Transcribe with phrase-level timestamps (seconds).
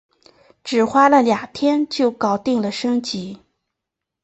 [0.63, 3.37] 只花了两天就搞定了升级